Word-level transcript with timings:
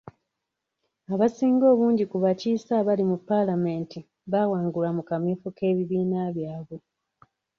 Abasinga 1.13 1.65
obungi 1.73 2.03
ku 2.11 2.17
bakiise 2.23 2.71
abali 2.81 3.03
mu 3.11 3.17
paalamenti 3.27 3.99
baawangulwa 4.31 4.89
mu 4.97 5.03
kamyufu 5.09 5.47
k'ebibiina 5.57 6.19
byabwe. 6.35 6.77